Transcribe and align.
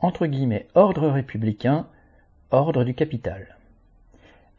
ordre 0.00 1.08
républicain, 1.08 1.86
ordre 2.50 2.84
du 2.84 2.94
capital. 2.94 3.56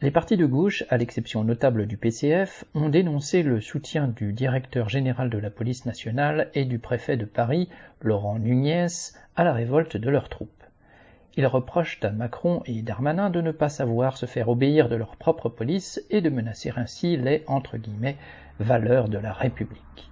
Les 0.02 0.12
partis 0.12 0.38
de 0.38 0.46
gauche, 0.46 0.83
à 0.90 0.98
l'exception 0.98 1.44
notable 1.44 1.86
du 1.86 1.97
PCF, 1.97 2.65
ont 2.76 2.90
dénoncé 2.90 3.44
le 3.44 3.62
soutien 3.62 4.08
du 4.08 4.34
directeur 4.34 4.89
général 4.89 5.29
de 5.29 5.38
la 5.38 5.50
police 5.50 5.86
nationale 5.86 6.50
et 6.54 6.65
du 6.65 6.79
préfet 6.79 7.18
de 7.18 7.26
Paris, 7.26 7.70
Laurent 8.02 8.39
Nunez, 8.39 8.88
à 9.36 9.44
la 9.44 9.54
révolte 9.54 9.97
de 9.97 10.10
leurs 10.10 10.29
troupes. 10.29 10.63
Ils 11.36 11.46
reprochent 11.46 11.99
à 12.04 12.10
Macron 12.10 12.63
et 12.65 12.81
Darmanin 12.81 13.29
de 13.29 13.42
ne 13.42 13.51
pas 13.51 13.69
savoir 13.69 14.17
se 14.17 14.26
faire 14.26 14.49
obéir 14.49 14.90
de 14.90 14.96
leur 14.96 15.15
propre 15.17 15.49
police 15.49 16.04
et 16.09 16.22
de 16.22 16.30
menacer 16.30 16.73
ainsi 16.76 17.16
les 17.16 17.44
valeurs 18.59 19.08
de 19.08 19.20
la 19.20 19.34
République. 19.34 20.12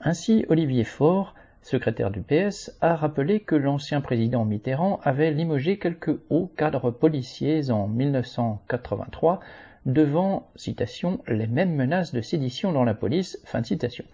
Ainsi, 0.00 0.46
Olivier 0.48 0.84
Faure, 0.84 1.34
secrétaire 1.68 2.10
du 2.10 2.22
PS, 2.22 2.76
a 2.80 2.96
rappelé 2.96 3.40
que 3.40 3.54
l'ancien 3.54 4.00
président 4.00 4.46
Mitterrand 4.46 5.00
avait 5.04 5.30
limogé 5.30 5.78
quelques 5.78 6.18
hauts 6.30 6.50
cadres 6.56 6.90
policiers 6.90 7.70
en 7.70 7.86
1983 7.88 9.40
devant, 9.84 10.48
citation, 10.56 11.20
les 11.28 11.46
mêmes 11.46 11.74
menaces 11.74 12.12
de 12.14 12.22
sédition 12.22 12.72
dans 12.72 12.84
la 12.84 12.94
police, 12.94 13.38
fin 13.44 13.62
citation. 13.62 14.06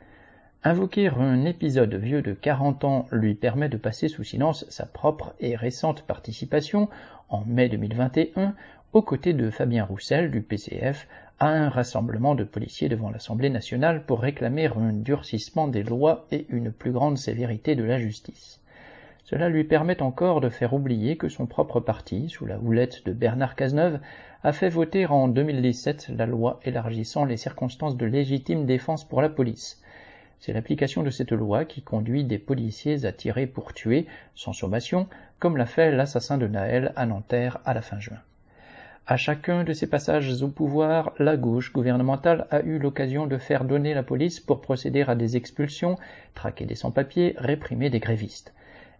Invoquer 0.64 1.08
un 1.08 1.44
épisode 1.44 1.94
vieux 1.94 2.22
de 2.22 2.32
40 2.32 2.84
ans 2.84 3.06
lui 3.12 3.34
permet 3.34 3.68
de 3.68 3.76
passer 3.76 4.08
sous 4.08 4.24
silence 4.24 4.66
sa 4.68 4.86
propre 4.86 5.34
et 5.38 5.54
récente 5.54 6.02
participation, 6.02 6.88
en 7.28 7.44
mai 7.44 7.68
2021, 7.68 8.54
aux 8.94 9.02
côtés 9.02 9.32
de 9.32 9.50
Fabien 9.50 9.84
Roussel 9.84 10.30
du 10.32 10.42
PCF 10.42 11.06
un 11.40 11.68
rassemblement 11.68 12.34
de 12.34 12.44
policiers 12.44 12.88
devant 12.88 13.10
l'Assemblée 13.10 13.50
nationale 13.50 14.04
pour 14.04 14.20
réclamer 14.20 14.66
un 14.66 14.92
durcissement 14.92 15.68
des 15.68 15.82
lois 15.82 16.26
et 16.30 16.46
une 16.48 16.70
plus 16.70 16.92
grande 16.92 17.18
sévérité 17.18 17.74
de 17.74 17.84
la 17.84 17.98
justice. 17.98 18.60
Cela 19.24 19.48
lui 19.48 19.64
permet 19.64 20.02
encore 20.02 20.40
de 20.40 20.50
faire 20.50 20.74
oublier 20.74 21.16
que 21.16 21.28
son 21.28 21.46
propre 21.46 21.80
parti, 21.80 22.28
sous 22.28 22.46
la 22.46 22.58
houlette 22.58 23.04
de 23.06 23.12
Bernard 23.12 23.56
Cazeneuve, 23.56 23.98
a 24.42 24.52
fait 24.52 24.68
voter 24.68 25.06
en 25.06 25.28
2017 25.28 26.10
la 26.10 26.26
loi 26.26 26.60
élargissant 26.64 27.24
les 27.24 27.38
circonstances 27.38 27.96
de 27.96 28.04
légitime 28.04 28.66
défense 28.66 29.02
pour 29.02 29.22
la 29.22 29.30
police. 29.30 29.82
C'est 30.40 30.52
l'application 30.52 31.02
de 31.02 31.08
cette 31.08 31.32
loi 31.32 31.64
qui 31.64 31.80
conduit 31.80 32.24
des 32.24 32.38
policiers 32.38 33.06
à 33.06 33.12
tirer 33.12 33.46
pour 33.46 33.72
tuer, 33.72 34.06
sans 34.34 34.52
sommation, 34.52 35.08
comme 35.38 35.56
l'a 35.56 35.64
fait 35.64 35.90
l'assassin 35.90 36.36
de 36.36 36.46
Naël 36.46 36.92
à 36.94 37.06
Nanterre 37.06 37.60
à 37.64 37.72
la 37.72 37.80
fin 37.80 37.98
juin. 37.98 38.20
À 39.06 39.18
chacun 39.18 39.64
de 39.64 39.74
ces 39.74 39.86
passages 39.86 40.42
au 40.42 40.48
pouvoir, 40.48 41.12
la 41.18 41.36
gauche 41.36 41.74
gouvernementale 41.74 42.46
a 42.50 42.62
eu 42.62 42.78
l'occasion 42.78 43.26
de 43.26 43.36
faire 43.36 43.64
donner 43.64 43.92
la 43.92 44.02
police 44.02 44.40
pour 44.40 44.62
procéder 44.62 45.02
à 45.02 45.14
des 45.14 45.36
expulsions, 45.36 45.98
traquer 46.34 46.64
des 46.64 46.74
sans-papiers, 46.74 47.34
réprimer 47.36 47.90
des 47.90 48.00
grévistes. 48.00 48.54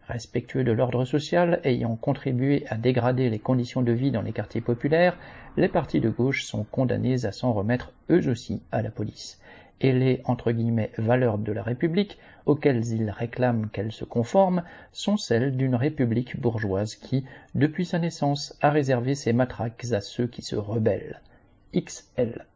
Respectueux 0.06 0.62
de 0.62 0.72
l'ordre 0.72 1.06
social, 1.06 1.58
ayant 1.64 1.96
contribué 1.96 2.66
à 2.68 2.76
dégrader 2.76 3.30
les 3.30 3.38
conditions 3.38 3.80
de 3.80 3.92
vie 3.92 4.10
dans 4.10 4.20
les 4.20 4.34
quartiers 4.34 4.60
populaires, 4.60 5.16
les 5.56 5.68
partis 5.68 6.00
de 6.00 6.10
gauche 6.10 6.44
sont 6.44 6.64
condamnés 6.64 7.24
à 7.24 7.32
s'en 7.32 7.54
remettre 7.54 7.94
eux 8.10 8.28
aussi 8.28 8.60
à 8.72 8.82
la 8.82 8.90
police 8.90 9.40
et 9.80 9.92
les 9.92 10.22
valeurs 10.98 11.38
de 11.38 11.52
la 11.52 11.62
République 11.62 12.18
auxquelles 12.46 12.86
ils 12.92 13.10
réclament 13.10 13.68
qu'elle 13.70 13.92
se 13.92 14.04
conforme 14.04 14.62
sont 14.92 15.16
celles 15.16 15.56
d'une 15.56 15.74
République 15.74 16.40
bourgeoise 16.40 16.94
qui, 16.94 17.24
depuis 17.54 17.86
sa 17.86 17.98
naissance, 17.98 18.56
a 18.60 18.70
réservé 18.70 19.14
ses 19.14 19.32
matraques 19.32 19.86
à 19.92 20.00
ceux 20.00 20.26
qui 20.26 20.42
se 20.42 20.56
rebellent. 20.56 21.20
XL. 21.74 22.46